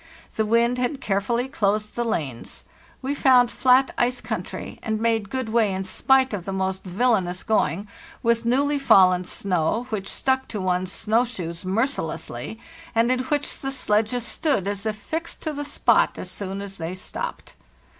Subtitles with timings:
[0.35, 2.65] The wind had carefully closed the lanes.
[3.03, 7.43] We found flat ice country, and made good way in spite of the most villanous
[7.43, 7.87] going,
[8.23, 12.59] with newly fallen snow, which stuck to one's snow shoes mercilessly,
[12.95, 16.77] and in which the sledges stood as if fixed to the spot as soon as
[16.79, 17.53] they stopped.